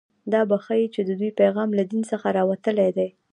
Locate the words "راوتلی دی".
2.37-3.09